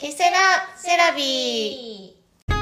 [0.00, 0.30] ケセラ
[0.76, 2.54] セラビー。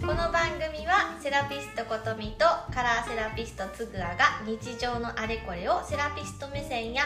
[0.00, 7.02] この番組はセラピストことみとカラーセラピストつぐあが日常のあれこれをセラピスト目線や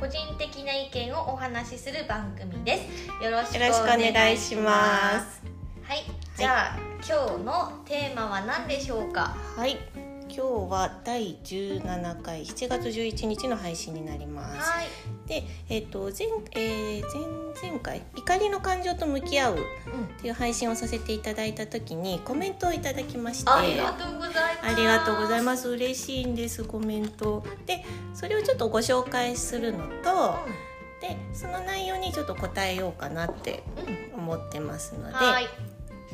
[0.00, 3.06] 個人的な意見をお話しする番組です。
[3.22, 5.42] よろしくおお願いします。
[5.82, 6.04] はい。
[6.38, 9.36] じゃあ、今日のテーマは何でしょうか？
[9.54, 9.76] はい
[10.38, 14.70] 今日は第17回7月11日の配信になります。
[14.70, 14.86] はい、
[15.26, 17.02] でえっ、と前,、えー
[17.60, 19.58] 前々回怒りの感情と向き合うっ
[20.20, 23.50] ていう配信をさせていただいた時にコメントをいただきまして。
[23.50, 24.72] ありがとうございます。
[24.72, 25.68] ありがとうございます。
[25.70, 27.44] 嬉しいんですコメント。
[27.66, 27.84] で
[28.14, 30.38] それをちょっとご紹介するのと
[31.00, 33.64] でその内容にちょっと答えようかなって
[34.16, 35.48] 思ってますのではい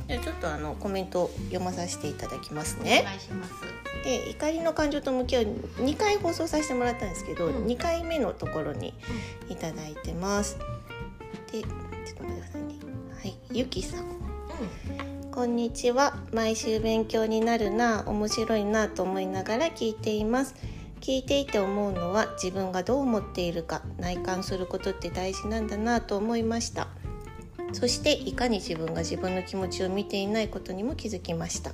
[0.08, 3.02] じゃあちょっとあのコメントを読まさせていただきますおね。
[3.04, 3.52] 願いします
[4.04, 5.42] で怒りの感情と向き合う
[5.78, 8.92] 2回放送させてもらったんですけど、うん2回目のところに
[9.48, 10.58] いただいてます。
[11.50, 12.74] でちょっと待ってくださいね。
[13.22, 14.04] はい、ゆきさん。
[15.30, 16.16] こんにちは。
[16.32, 20.54] 毎週勉強になるな、面白いなと思いながら聞いています。
[21.00, 26.88] 聞いていて思うのは自分がどう思っているか内観することって大事なんだなと思いました。
[27.74, 31.72] そしていかに自分が自分の気持ちを見ていないことにも気づきました。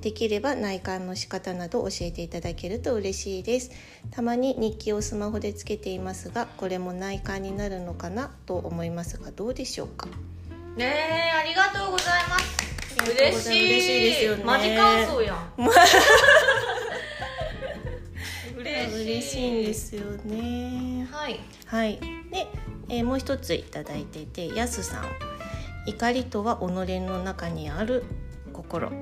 [0.00, 3.70] できれば内観の仕方など教えていただけると嬉しいです。
[4.10, 10.08] たまに日記をスマホでつけていますが、これも内観になるのかなと思いますがどうでしょうか？
[10.08, 12.56] うんねえありがとうございます
[13.12, 15.52] 嬉しい嬉しいですよねマジ感想やん
[18.58, 21.06] 嬉しい嬉しいんですよね。
[21.10, 21.98] はいはい。
[22.32, 22.46] で、
[22.88, 25.04] えーもう一ついただいていて、やすさん。
[25.86, 28.04] 怒りとは己の中にある
[28.52, 28.90] 心。
[28.90, 28.92] 己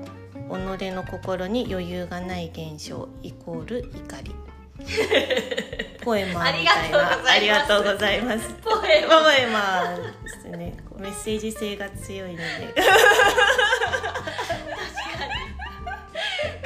[0.91, 4.35] の心に余裕がない現象イコール怒り。
[6.03, 7.31] ポエマーみたいな。
[7.31, 8.53] ありがとうございます。
[8.61, 10.75] ポエポエマーですね。
[10.97, 12.43] メッセージ性が強いので。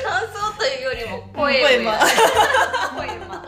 [0.04, 2.00] 感想というよりもポエママ
[2.96, 3.46] ポエマ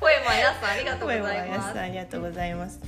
[0.00, 2.80] ポエマやすさんありがとうございますすありがとうございます。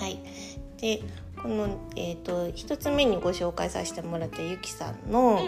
[0.00, 0.43] はい。
[0.84, 1.00] で、
[1.42, 5.40] このえっ、と一つ目にご紹介させてもらったゆきさんの、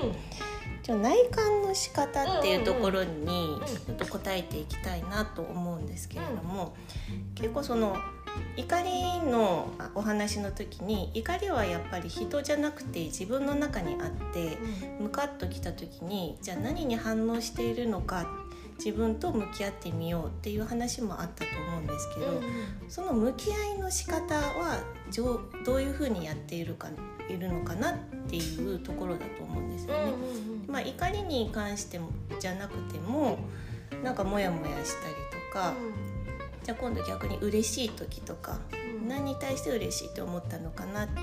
[0.83, 6.75] ちょ内観の仕方っていうところにんちょっと答えていきたいなと思うんですけれども、
[7.35, 7.99] 結構その
[8.57, 14.57] 怒りのあお話の時に怒りはやっぱり人じゃなくて自分の中にあって
[14.99, 18.27] ムカッときた時にじゃあ何に反応しているのか
[18.79, 22.43] 自分と向き合ってみようっていう話もあったと思うんですけど、
[22.89, 24.81] その向き合いの仕方は
[25.65, 26.89] どういうふうにやっているか
[27.29, 27.95] いるのかなっ
[28.29, 30.13] ていうところだと思うんですよね。
[30.69, 33.39] まあ、怒りに関してもじゃなくても
[34.03, 35.15] なんかモヤモヤしたり
[35.51, 35.75] とか、
[36.63, 38.59] じゃあ今度逆に嬉しい時とか、
[39.07, 41.21] 何に対して嬉しいと思ったのかなって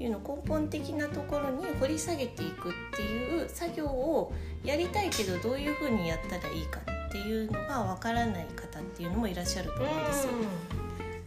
[0.00, 4.32] いうの根本的なところに掘り下げていくっていう作業を
[4.64, 10.32] やりたいけどどういうふうにやったらいいかっていうのがわからない方っていうのもいらっしゃると思うんですよ。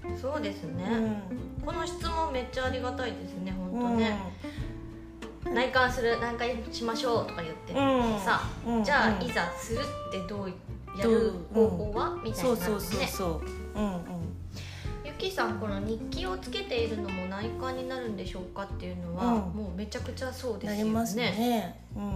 [0.10, 0.18] うん。
[0.18, 1.66] そうですね、うん。
[1.66, 3.98] この質問めっちゃありがたいですね本当うん。
[3.98, 4.18] ね、
[5.54, 8.20] 内観する何回しましょうとか言って、うん。
[8.20, 8.84] さうん。
[8.84, 9.24] じゃあ、うん。
[9.24, 10.50] いざするってどう
[10.98, 12.66] やる方法は、みたいそうなね。
[12.66, 13.42] そうそうそう。
[13.76, 14.17] うんうん。
[15.20, 21.80] ゆきさんこの日記をつけているのも内観になるんでしょうかっていうのは、うんもうめちゃくちゃそうですよねなりますね。
[21.96, 22.14] うん。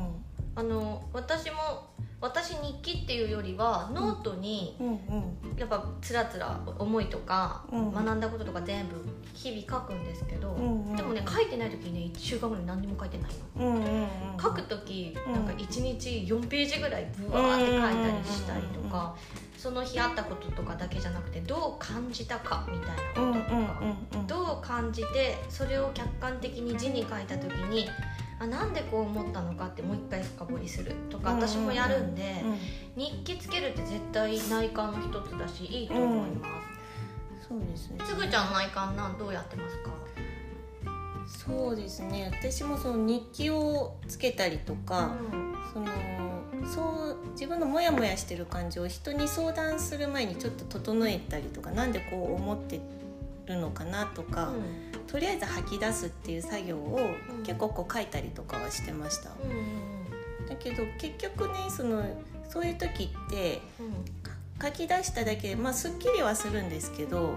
[0.54, 9.04] あの私も私日記っていうよりはノートにうんうんやっぱつらつら思いとか、うん学んだこととか全部
[9.34, 13.66] 日々書くんですけど、うんうんでもね書いてない時にね1週間後に何にも書いてないの。
[13.66, 14.08] うんうんうん。
[14.40, 19.16] 書く時うんなんか1日4ページぐらいブワーって書いたりしたりとか
[19.62, 24.28] その日あったこととかだけじゃなくてどう感じたかみたいなうんうんこととかうんうん。
[24.28, 27.88] どう感じてそれを客観的に字に書いた時に
[28.40, 32.44] あなんでこう思ったのかってもう一回深掘りするとか私もやるんで
[32.96, 36.48] 日記つけるって絶対内観の一つだしいいと思いま
[37.48, 38.00] そうですね。
[38.04, 38.16] す。
[38.16, 39.92] つぐちゃん内観なんどうやってますか？
[41.28, 42.32] そうですね。
[42.34, 45.86] 私もその日記をつけたりとか、うんその
[46.66, 52.80] そう自分のモヤモヤしてる感情を人に相談する前にちょっと整えたりとか、なんでこう思って
[53.46, 54.52] るのかなとか、
[55.08, 57.00] とりあえず吐き出すっていう作業を
[57.38, 59.32] うん結構こう書いたりとかはしてました。
[59.44, 59.52] うん。
[59.52, 62.04] うんだけど結局ねその
[62.50, 64.06] そういう時ってうん。
[64.64, 67.34] 書き出しただけでまあすっきりはするんですけど、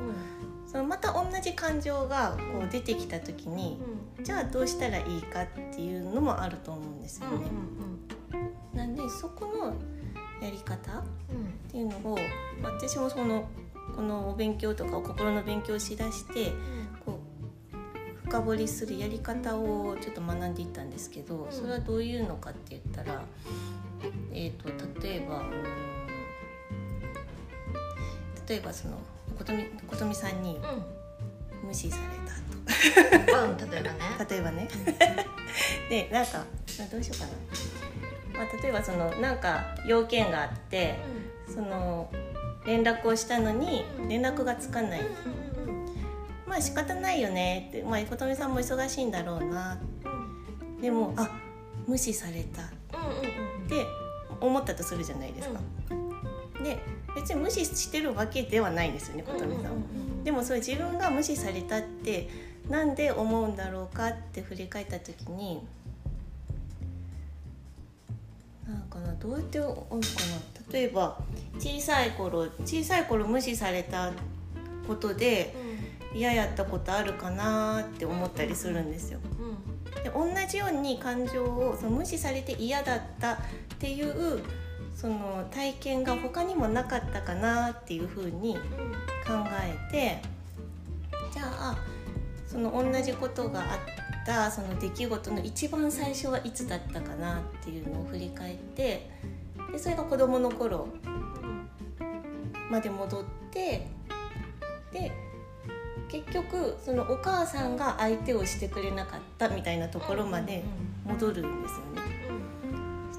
[0.67, 3.81] そのまた同じ感情がこう出てきた時に、
[4.23, 7.47] じゃあどうしたらいいかっていうのもあると思うんですよね。
[8.97, 9.75] なんでそこの
[10.41, 11.71] やり方っうん。
[11.71, 12.19] ていうのを
[12.63, 13.49] まあ私もその
[13.95, 16.53] このお勉強とかを心の勉強をしだして
[17.05, 17.21] こ
[17.73, 23.23] う深掘りするやり方をちょっと学んでいったんですけどそれはどういうのかって言ったら、
[24.33, 24.69] えー、と
[25.03, 25.51] 例えばうん
[28.47, 28.99] 例えばその
[29.39, 31.05] ことみことみさんにうん。
[31.65, 32.35] 無視された
[33.33, 33.43] と。
[33.43, 33.99] うん例えばね。
[34.29, 34.69] 例えばね。
[35.89, 36.45] でなんかあ
[36.91, 37.33] どうしようかな、
[38.35, 40.97] まあ、例えばそのなんか要件があって
[41.47, 42.11] その
[42.67, 45.03] 連絡をしたのに連絡がつかない。
[46.47, 49.79] まあ仕方ないよねって、まあ、琴美さんも忙しいんだろうな。
[50.81, 51.31] でもあ
[51.87, 52.63] 無視された。
[52.63, 53.87] って
[54.41, 55.61] 思ったとするじゃないですか。
[56.63, 56.79] で
[57.15, 59.71] 別に無視してるわけではないですよね琴美さんは。
[60.25, 62.29] でもそれ自分が無視されたって
[62.69, 65.63] なんで思うんだろうかって振り返った時に
[68.95, 70.01] かなどうやって思うかな？
[70.73, 71.19] 例えば
[71.59, 74.13] 小さい頃小さい頃無視された
[74.89, 75.55] ことで
[76.15, 79.19] 嫌やったことあるかなって思ったりするんですよ。
[80.03, 83.37] で同じように感情をその無視されて嫌だったっ
[83.79, 84.43] ていう
[84.95, 88.61] その体験が他にもなかったかなっていうふうに考
[89.63, 90.23] えて
[91.33, 91.79] じゃあ
[92.47, 93.67] その同じことがあっ
[94.25, 99.11] たその出来事の一番最初はいつだったかなっていうのを振り返って
[99.73, 100.89] でそれが子どもの頃
[102.71, 103.87] まで戻って
[104.93, 105.13] で
[106.09, 110.63] 結局そのお母さんが相手をしてくれなかったみたいなところまで
[111.05, 112.15] 戻るんですよね。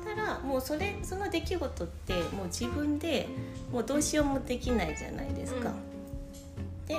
[0.05, 3.27] たらもうそれその出来事ってもう自分で
[3.71, 5.71] もうどうしようもできないじゃないですか。
[6.87, 6.95] で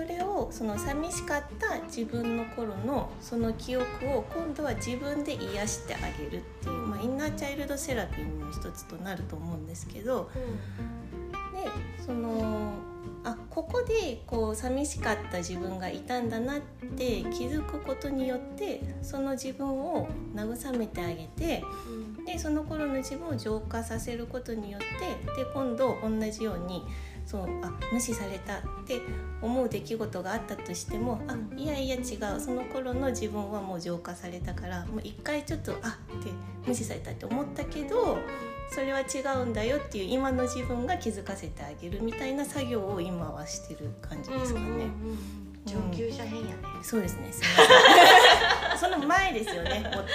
[0.00, 10.30] それをその寂しかった自分の頃のその記憶を今度は自分で癒してあげるっていう、まあ、インナーチャイルドセラピーの一つとなると思うんですけど
[11.52, 12.72] でその
[13.24, 16.60] あここでこう寂しかった自分がいたんだなっ
[16.96, 21.62] て気づくことによってその自分を慰めてあげて
[22.24, 24.86] でその頃の自分を浄化させることによって
[25.36, 26.84] で今度同じように
[27.26, 29.00] そうあ無視されたって
[29.40, 31.98] 思う出来事があったとしてもあいやいや違
[32.36, 36.30] うその頃の自分はもう浄化されたからもう一回ちょっとあって
[36.66, 38.18] 無視されたって思ったけど
[38.72, 44.90] それは違うんだよっていう今の自分が気づかせてあげるみたいな作業を今はしてる感じですかね。
[45.66, 47.32] 上級者編やねそうですね。
[47.32, 47.64] すみま
[48.80, 49.80] その前ですよね。
[49.84, 50.06] もっとね。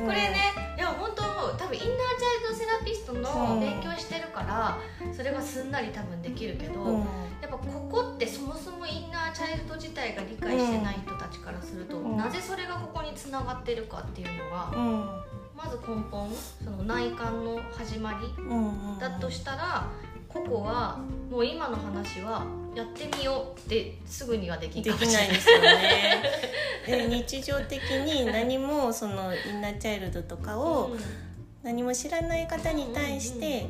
[0.00, 4.78] うんこれねいや本当多分インナーチャイルドセラピストの勉強してるから
[5.12, 7.06] それがすんなり多分できるけど、うん
[7.40, 16.30] やっぱここってそもそもインナーチャイルド自体が理解してない人たちからすると、うんなぜそれがここにつながってるかっていうのが、うんまず根本
[16.64, 19.86] その内観の始まりだとしたら、
[20.44, 20.98] ここは
[21.30, 25.06] もう今の話はやってみようってすぐにはできないで
[25.40, 26.22] すよね。
[26.86, 30.96] で日常的に何もそのインナーチャイルドとかを
[31.62, 33.66] 何も知らない方に対して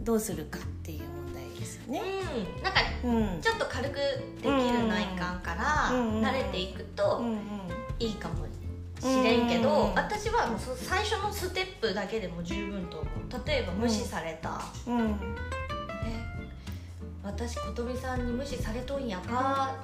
[0.00, 2.02] どうするかっていう問題ですよね。
[2.02, 2.04] う
[2.38, 3.40] ん、うん、なんかうん。
[3.40, 4.02] ちょっと軽くで
[4.42, 7.38] きる内観から慣れていくとうん
[7.98, 8.46] いいかも
[9.00, 13.46] しれんけど、うん私はもうそ最初のステップだけでも十分と思う。
[13.46, 15.16] 例えば無視された、うん
[17.22, 19.74] 私琴美さんに無視されとんやか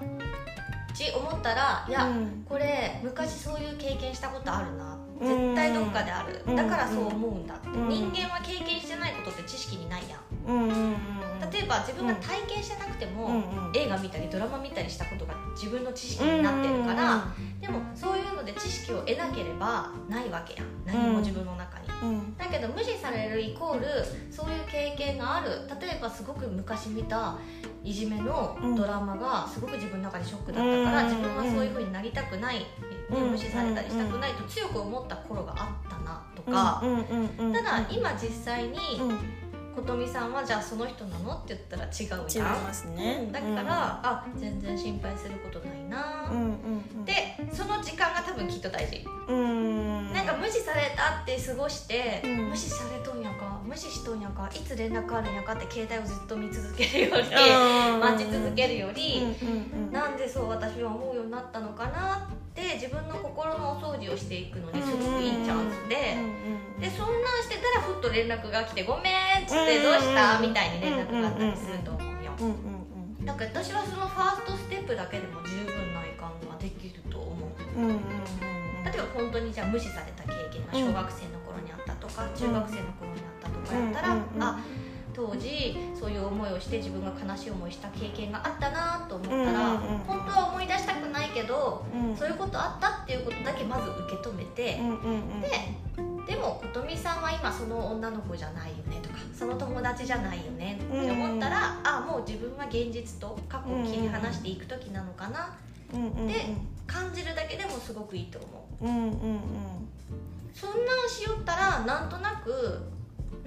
[0.95, 2.45] ち思ったらいや、うん。
[2.49, 4.99] これ昔そういう経験したことあるな。
[5.21, 5.55] うん。
[5.55, 6.57] 絶対どっかである、うん。
[6.57, 7.88] だからそう思うんだって、うん。
[7.88, 10.21] 人間は経験してないことって知識にないやん。
[10.50, 13.73] うんうんうん例えば自分が体験してなくても、うんうん。
[13.75, 17.26] 映画見たりドラマ見たりしたことが自分の知識になってるから、
[17.61, 20.66] でもそういうので知識を得なければないわけやん。
[20.87, 22.09] 何も自分の中に、うん。
[22.09, 23.87] うんだけど無視されるイコール
[24.31, 25.50] そういう経験がある。
[25.81, 27.38] 例えばすごく昔見た
[27.83, 32.66] いじめのドラマがすごく自分の中でショックだったから、うん自分はそういう風になりたくない、ね
[33.11, 36.99] うん無視されたりしたくないと強く思った頃があったなとか、うんうん
[37.38, 37.52] うんうん。
[37.52, 39.19] ただ今実際にうん
[39.76, 41.35] 琴美さんはじゃあその人なの？
[41.35, 41.87] って言ったら違
[42.18, 43.18] う違いじゃんますね。
[43.26, 43.33] うん。
[43.33, 46.49] だから、あ全然心配することないな、うんうんう
[47.02, 47.04] ん。
[47.04, 47.12] で
[47.52, 50.12] その時間が多分きっと大事、うん。
[50.12, 52.49] なんか無視されたって過ごして、うん。
[52.49, 53.61] 無視されとんやか？
[53.64, 54.49] 無視しとんやか？
[54.54, 58.00] いつ連絡あるんやかって携帯をずっと見続けるよりうん。
[58.00, 59.92] 待ち続けるより、うんうんうん。
[59.92, 66.17] なんでそう私は思うようになったのかなってって自分の心のお掃除をしていくのにすごくいいチャンスで、
[66.81, 72.33] でそんなんしてたらふっと連絡が来て「ごめん」っつって「どうした?」みたいに連絡があったりすると思うよ。
[73.25, 77.99] だんか私はそのファーストステップだけでも十分な遺憾ができると思う,、うんうんうん、
[78.85, 84.61] 例えば本当にじゃあ無視された経験が小学生の頃にあったとか、中学生の頃にあったとかやったら、うんうんうん、あ
[85.17, 92.16] 当時そういう思いをして自分が悲しい思いした経験があったなと思ったら、うんうんうん、本当は思い出したくないけど、うん。
[92.16, 94.81] そういうことあったっていうことだけまず受け止めて、
[96.26, 105.55] ででも琴美さんは今その女の子じゃないよねとかその友達じゃないよねって思ったら、あもう自分は現実と過去を切り離していく時なのかな、
[105.93, 106.26] うんうんうん。
[106.26, 106.35] で
[106.87, 108.85] 感じるだけでもすごくいいと思う。
[108.87, 109.11] うんうんうん。
[110.55, 112.81] そんなんしよったらなんとなく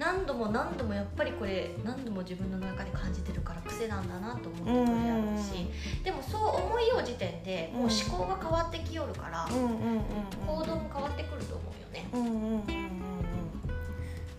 [0.00, 5.68] 何度も何度もやっぱりこれ何度も自分の中で感じてるから癖なんだなと思ってくれやろうし、
[6.02, 10.00] でもそう思いよう時点でもう思考が変わってきよるから、うんうんうんうん
[10.46, 12.08] 行動も変わってくると思うよね。
[12.14, 12.48] うんうんうんうん。
[12.48, 12.62] うん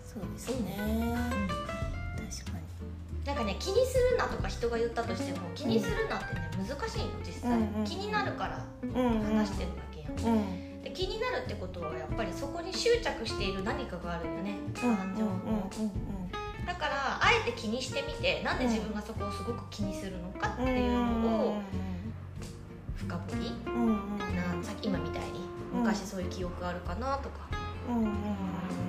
[0.04, 3.24] そうですね、確かに。
[3.24, 9.22] なんかね気にするなとか人が言ったとしても気にするなってね難しいの実際、うんうん気になるからうんうん。
[9.38, 14.56] 話してるだけやん、うんで気になるってことはやっぱりそこに執着している何かがあるよね。
[14.82, 15.70] うん感情の、
[16.66, 21.62] だからあえて気にしてみてなんで自分がそこをすごく気にするのかっていうのを
[22.96, 23.52] 深掘り？
[23.66, 24.18] うんうんうん。
[24.18, 25.40] なさっき今みたいに
[25.74, 25.80] うん。
[25.80, 27.48] 昔そういう記憶あるかなとか
[27.88, 28.12] うんうん。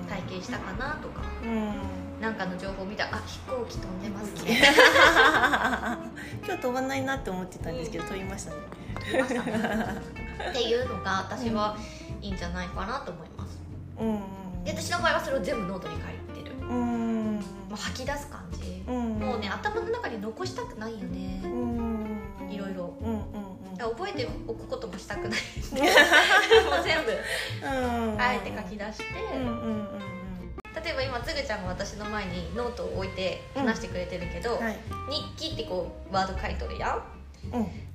[0.08, 1.74] 体験したかなとかうん。
[2.20, 4.62] なんかの情報を見たらあ飛行機飛んでますね。
[6.44, 8.56] 今日飛ばないなって思ってたんですけど飛びましたね。
[8.94, 11.76] 飛びましたねっていうのが私は
[12.20, 13.58] いいんじゃないかなと思います。
[14.00, 14.64] うん。
[14.64, 16.56] で私の場合はそれを全部ノートに書いてる。
[16.60, 17.34] うん。
[17.36, 17.40] も
[17.72, 18.82] う吐き出す感じ。
[18.86, 19.18] うん。
[19.18, 21.40] もうね頭の中に残したくないよね。
[21.44, 22.50] うん。
[22.50, 22.94] いろいろ。
[23.00, 25.40] うんうんだから覚えておくこともしたくない。
[25.74, 27.10] もう全部。
[27.62, 28.20] うん。
[28.20, 29.88] あえて書き出して、うんうんうん。
[30.84, 34.78] 例えば今つぐちゃんが私の前にノートを置いて話してくれてるけど、はい。
[35.36, 37.13] 日記ってこうワード書いとるやんうん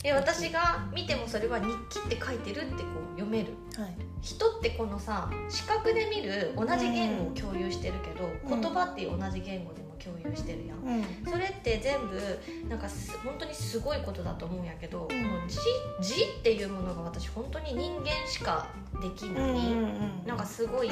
[0.03, 3.53] で私が見てもそれは日記って書いてるってこう読める？
[3.75, 3.95] はい。
[4.21, 8.61] 人ってこのさ視覚で見る同じ言語を共有してるけど、うん。
[8.61, 10.77] 言葉っていう同じ言語でも共有してるやん。
[10.77, 11.03] うん。
[11.29, 15.07] それって全部なんかす本当にすごいことだと思うんやけど、ん。
[15.07, 15.57] この字
[16.15, 18.67] 字っていうものが私本当に人間しか
[19.01, 19.53] できない、
[20.25, 20.89] なんかすごい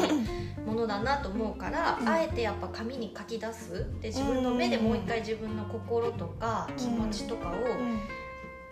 [0.66, 2.10] ものだなと思うから、うん。
[2.10, 3.86] あえてやっぱ紙に書き出す。
[4.02, 7.54] で自分の目でもう一回自分の心とか気持ちとかを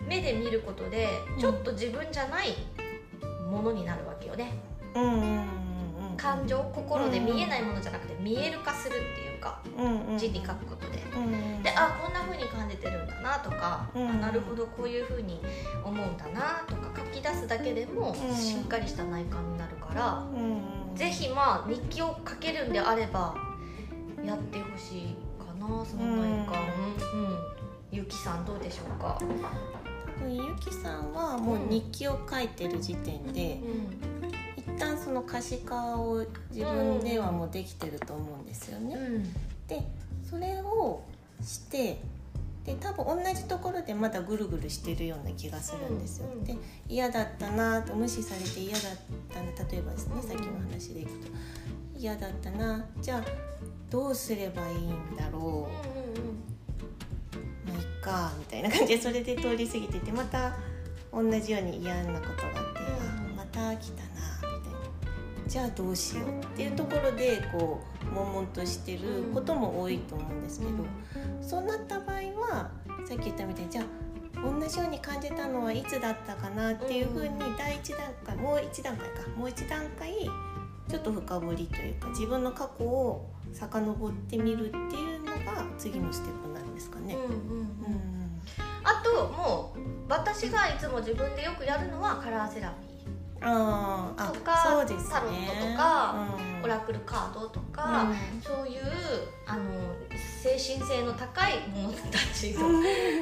[0.06, 1.40] 目で見ることでうん。
[1.40, 2.48] ちょっと自分じゃない
[3.50, 4.52] ものになるわけよね。
[6.16, 9.60] 感情心で見えないものじゃなくて見える化するっていうか
[10.16, 10.98] 字に書くことで。
[11.14, 15.40] うんであこんな風に感じてるんだなとか、うんあなるほどこういう風に
[15.84, 18.34] 思うんだなとか書き出すだけでもうん。
[18.34, 23.34] しっかりした内観になるから、うんぜひまあ日記を書けるんであれば
[24.24, 26.62] やってほしいかなその内観。
[26.62, 27.38] うん、
[27.90, 29.18] ゆきさんどうでしょうか、
[30.24, 34.26] ゆきさんはもう日記を書いてる時点でう
[34.68, 34.74] ん。
[34.74, 38.94] 一旦その可視化を自分ではもうできてると思うんですよね。
[38.94, 39.32] うん。
[39.66, 39.82] で
[40.28, 41.02] それを
[41.42, 41.98] して
[42.64, 46.26] で多分同じところでまだぐるぐるしてるような気がするんですよ。
[46.26, 46.56] うんうんで
[46.88, 48.80] 嫌だったなと無視されて嫌だっ
[49.32, 50.22] たな例えばですね、うん。
[50.22, 51.28] さっきの話でいくと。
[51.98, 53.22] 嫌だったなじゃあ
[53.90, 55.72] どうすればいいんだろう。
[55.72, 56.55] まあいっ
[58.06, 60.52] かみたいな感じでそれで通り過ぎててまた
[61.12, 63.40] 同じように嫌なことがあって、うん。
[63.40, 65.48] あまた来たなみたいな。
[65.48, 70.72] じゃあどうしようっていうところでこう悶々としてることも多いと思うんですけど、
[71.40, 72.70] そうなった場合は
[73.08, 73.86] さっき言ったみたいにじゃあ
[74.42, 79.28] 同じように感じたのはいつだったかなっていうふうに第一段階もう一段階か。
[79.36, 80.12] もう一段階
[80.88, 87.14] ちょっと深掘りというか自分の過去を遡ってみるっていうのが次のステップなんですかね。
[87.14, 87.55] うん
[89.16, 92.86] うんうんうんあともう私がいつも自分でよくやるのはカラーセラピー。
[94.32, 95.08] とかね。
[95.10, 96.26] タロットとか
[96.58, 96.62] うん。
[96.64, 98.08] オラクルカードとか、
[98.42, 98.82] そういう
[99.46, 99.62] あの
[100.42, 102.80] 精神性の高いものたちの、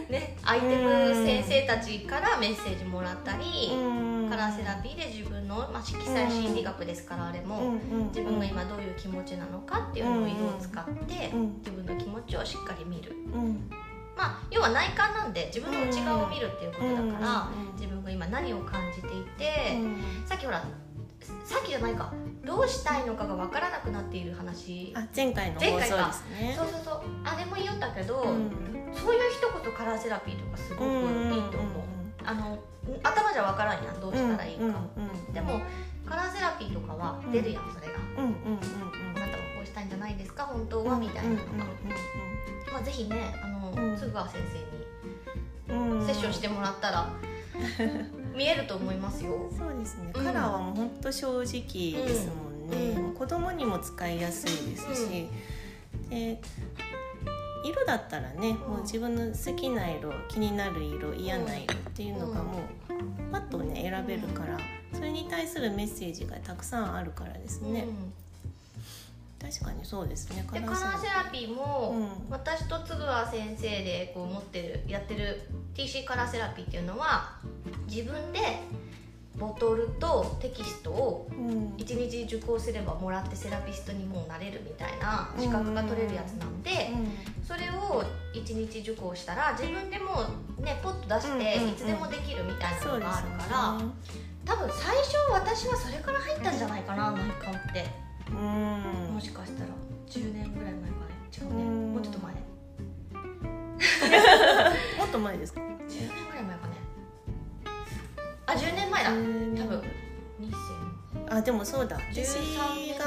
[0.09, 4.31] ね、アイテム先生たちからメッセージもらったり、うん。
[4.31, 7.75] カラーセラピーで自分の、まあ、色彩心理学ですからあれも、
[8.15, 11.55] 自分が今どういう気持ちなのかっていうのを色を使って、うん。
[11.59, 13.15] 自分の気持ちをしっかり見る。
[14.15, 20.03] うんまあ、要は内観なんで自分の内側を見るっていうことだから、自分が今何を感じていて、うん。
[20.25, 20.65] さっきほら
[21.45, 22.13] さっきじゃないか
[22.45, 24.93] どうしたいのかが分からなくなっている話。
[24.95, 25.91] あ前回の放送です
[26.31, 26.55] ね。
[26.57, 27.03] そうそうそう。
[27.25, 28.51] あれも言おったけど、うん。
[28.95, 31.83] そういう人こそカラーセラピーとかすごくいいと思う、
[32.25, 32.59] あの
[33.03, 34.01] 頭じゃ分からんやん。
[34.01, 34.65] どうしたらいいか、
[35.33, 35.61] でも
[36.07, 39.24] カラーセラピーとかは出るやんそれが、うんうんうんうしたい
[39.85, 41.43] んじゃないですか本当は、みたいなのが、
[42.73, 43.97] まあ、ぜひねあの、うん。
[43.97, 44.41] 津川先
[45.69, 45.99] 生にうん。
[45.99, 47.09] うんセッションしてもらったら
[48.37, 49.51] 見えると思いますよ。
[49.57, 50.25] そうですね、うん。
[50.25, 53.15] カラーはもう本当正直ですもんね、うん。
[53.15, 55.29] 子供にも使いやすいですし、
[56.11, 56.41] で
[57.65, 62.63] 色だったらね、もう自分の好きな色気になる色嫌な色っていうのがもう
[63.33, 64.59] パッとね選べるから
[64.93, 67.87] それに対するメッセージがたくさんあるからですね、
[69.45, 70.47] 確かにそうですね。
[70.53, 75.43] でカラーセラピーも、うん、私とつぐわ先生でこう持ってるやってる
[75.75, 77.37] TC カラーセラピーっていうのは
[77.87, 78.41] 自分で
[79.37, 81.29] ボトルとテキストを
[81.77, 86.71] 1日受講すればもらってセラピストにもうなれるみたいな資格が取れるやつなんで、
[87.47, 90.25] それを1日受講したら自分でも
[90.61, 93.81] ねポッと出していつでもできるみたいなのがあるから、
[94.45, 99.71] 多分最初私はそれから入ったんじゃないかな内観って、もしかしたら
[100.09, 101.15] 10年ぐらい前かね。
[101.37, 101.65] 違うね。
[101.65, 102.35] もうちょっと前。
[104.99, 105.79] もっと前ですか？10年
[106.29, 106.75] ぐらい前かね。
[108.47, 109.11] あ10年前だ。
[109.11, 109.15] 多
[109.69, 109.83] 分。
[111.29, 111.99] あでもそうだ。
[112.13, 112.37] 私
[112.99, 113.05] が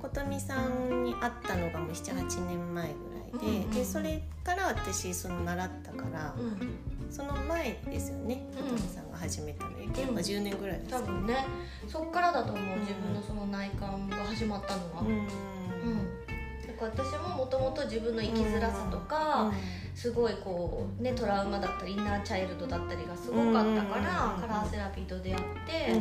[0.00, 2.92] 琴美さんに会ったのがもう78年前ぐらい
[3.32, 6.78] でうんうん、でそれから私その習ったから、うん、
[7.10, 8.46] その前ですよね。
[8.56, 11.46] 琴美さんが始めたのに、うん、10年ぐらいです多分ね
[11.88, 15.02] そっからだと思う、うん、自分のその内観が始まったのは。
[15.02, 15.28] うん。
[16.78, 19.50] 私ももともと自分の生きづらさとか、
[19.94, 25.92] すごいこうねトラウマだったりインナーチャイルドだったりがすごかったから、カラーセラピーと出会って、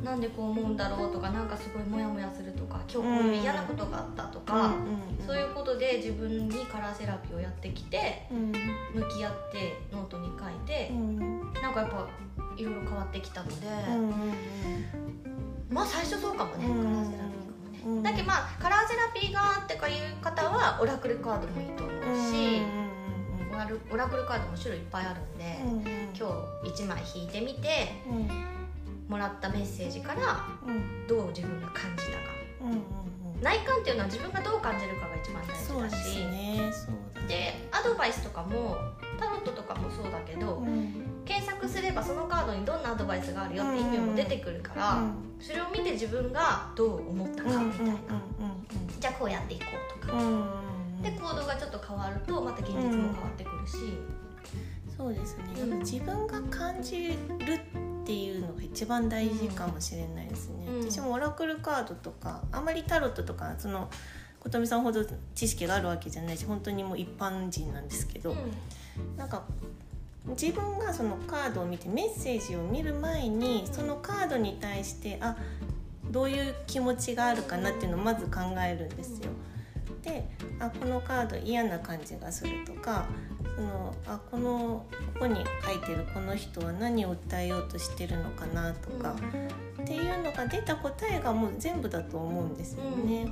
[0.00, 4.74] うなんでこう思うんだろうとかなんかすごいモヤモヤするとか今日こういう嫌なことがあったとか、
[5.26, 8.28] そういうことで自分にカラーセラピーをやってきて、
[8.94, 12.08] 向き合ってノートに書いて、うなんかやっぱ
[12.58, 13.54] いろいろ変わってきたので、
[15.70, 22.62] まあ最初そうかもね、カラーセラピーだけどまあカラーセラピーがってかいう方はオラクルカードもいいと思うし、
[23.90, 25.58] オラクルカードも種類いっぱいあるんで、
[26.18, 26.28] 今
[26.64, 27.92] 日1枚引いてみて、
[29.08, 30.44] もらったメッセージから
[31.08, 32.18] どう自分が感じたか、
[33.42, 36.16] 内観っていうのは自分がどう感じるかが一番大事だし。
[37.28, 38.76] で、ね、アドバイスとかも
[39.18, 40.62] タロットとかもそうだけど、
[41.24, 45.02] 検索すればそのカードにどんなアドバイスがあるよって意味も出てくるから、
[45.40, 47.94] それを見て自分がどう思ったかみたいな、
[48.98, 49.64] じゃあこうやっていこ
[50.00, 50.14] うとか、
[51.02, 53.76] で行動がちょっと変わるとまた現実も変わってくるし、
[54.96, 57.14] そうですね、うん、自分が感じる
[58.08, 63.90] っていうのが一番大事かもしれないですね、うん、私もオラクルカードとかあまりタロットとかその
[64.40, 69.44] 琴美さんほど知識があるわけじゃないし本当にもう一般人なんですけど、うん、なんか
[70.28, 75.36] 自分がそのカードを見てメッセージを見る前にそのカードに対してあ
[76.10, 79.28] どういう気持ちがあるかなっていうのをまず考えるんですよ。
[80.02, 83.04] であこのカード嫌な感じがするとか
[83.58, 89.16] そのあこのここに書いてるこの人は何を訴えようとしてるのかなとか、
[89.82, 93.26] っていうのが出た答えがもう全部だと思うんですよね。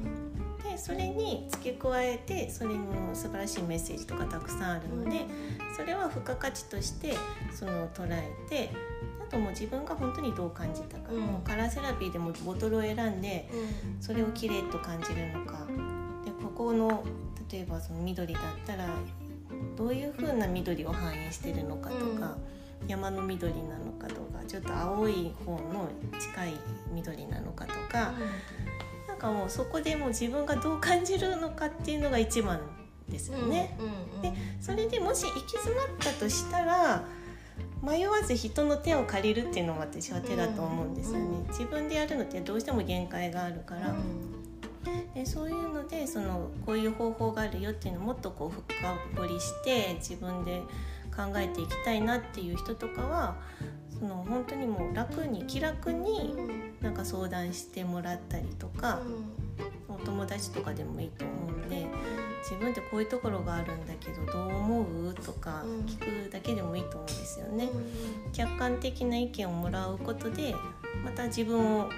[0.64, 2.82] でそれに付け加えてそれの
[3.14, 5.26] 素晴らしいメッセージとかたくさんあるので
[5.76, 7.14] それは付加価値として
[7.52, 8.70] その捉えて
[9.22, 13.48] あともう自分が本当にどう感じたか、うん、もうカラーセラピーでもボトルを選んで
[14.00, 15.60] それをきれいと感じるのか。
[16.24, 17.04] でここの
[17.48, 18.88] 例えばその緑だったら
[19.76, 22.36] どういう風な緑を反映してるのかとか、
[22.82, 26.54] うん、山の緑なのかとかちょっと青い方の近い
[26.92, 28.14] 緑なのかとか、
[29.02, 32.60] うん、なんかもうそこでもう自分がどう感じるのかっていうのが一番
[33.08, 33.78] ですよね。
[34.22, 37.04] でそれでもし行き詰まったとしたら
[37.82, 41.44] 迷わず人の手を借りるっていうのも私は手だと思うんですよね。
[41.48, 43.94] 自分でやるのってどうしても限界があるから。
[45.16, 50.60] でそういうのでそのこういう方法があるよっていうのをもっとこう深掘りして自分で
[51.16, 53.36] 考えていきたいなっていう人とかは
[53.98, 56.36] その本当にもう楽に気楽に
[56.82, 59.00] なんか相談してもらったりとか、
[59.88, 61.86] お友達とかでもいいと思うんで
[62.42, 65.14] 自分ってこういうところがあるんだけどどう思う？
[65.14, 67.70] とか聞くだけでもいいと思うんですよね。
[68.34, 70.54] 客観的な意見をもらうことで
[71.02, 71.88] また自分を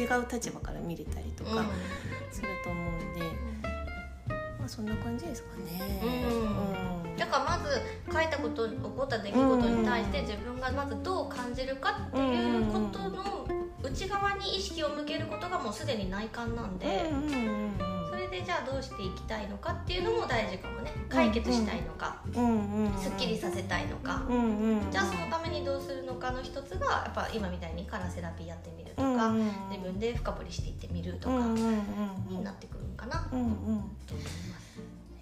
[0.00, 1.66] 違う立場から見れたりとか
[4.72, 6.00] そんな感じですかね。
[6.02, 13.46] うん、だからまず書いたこと起こった出来事に対して自分がまずどう感じるかっていうことの
[13.82, 17.10] 内側に意識を向けることがもうすでに内観なんで。
[18.08, 20.92] それでじゃあどうしていきたいのかっていうのも大事かもね。
[21.08, 22.22] 解決したいのか、
[22.98, 24.22] すっきりさせたいのか、
[24.90, 29.32] じゃあそのためにどうするのかの一つがやっぱ今みたいにカラーセラピーやってみるとか、
[29.70, 31.46] 自分で深掘りしていってみるとか
[32.28, 34.61] になってくるのかな、と思います。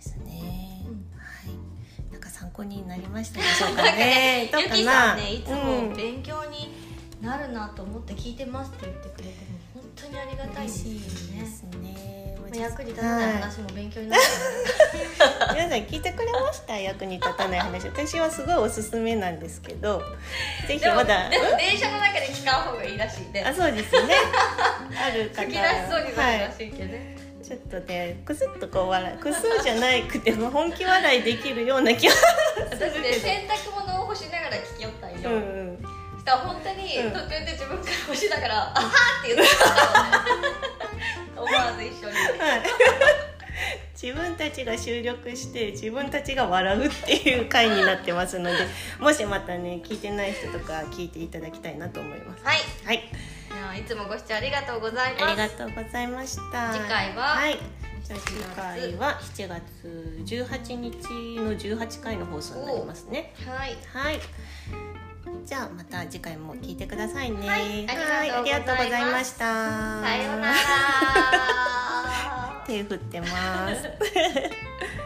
[0.01, 2.13] ですね、はい。
[2.13, 4.51] なんか参考になりましたでしょうかね。
[4.59, 6.75] ゆきさんねいつも勉強に
[7.21, 9.35] なるなと思って聞いてますって言ってくれて
[9.75, 11.41] 本当にありがたいですね。
[11.41, 12.21] ですね。
[12.53, 14.23] 役に立たない話も勉強になる、
[15.55, 16.77] 皆さん聞いてくれました？
[16.77, 17.87] 役に立たない話。
[17.87, 20.03] 私はすごいおすすめなんですけど。
[20.67, 23.45] ぜひまだでも電車の中で聞かん方がいいらしいね。
[23.45, 24.15] あそうですね。
[25.01, 27.20] ある方吹 き出しそうになるらはしいけどね、い、
[27.51, 32.15] ちょっとねくすっとこう笑いくすじゃないくても本気笑いできるような気が
[32.71, 35.39] 私ね洗濯物を干しながら聞きよったんよ、うんう
[35.73, 35.79] ん。
[36.13, 37.11] そしたら本当にうん。
[37.11, 39.57] 途中で自分から干しながら「あはーって言って
[41.35, 42.17] た思わず一緒に。
[42.39, 42.63] はい。
[44.01, 48.57] 自分たちが収録して自分たちが笑うっていう回になってますので
[49.01, 52.45] もしまたね聞いてない人とか聞いていただきたいなと思います。
[52.45, 52.59] はい。
[52.85, 53.03] はい
[53.77, 55.25] いつもご視聴ありがとうございます。
[55.25, 56.73] ありがとうございました。
[56.73, 57.59] 次回ははい。
[58.03, 58.19] 次
[58.57, 60.97] 回は7月18日
[61.41, 63.33] の18回の放送になりますね。
[63.47, 63.77] はい。
[63.93, 64.21] はい。
[65.45, 67.49] じゃあまた次回も聞いてくださいね。
[67.49, 67.87] はい。
[67.87, 68.31] はい。
[68.31, 70.01] ありがとうございました。
[70.03, 70.57] さようなら。
[72.67, 73.27] 手振ってま
[73.75, 73.83] す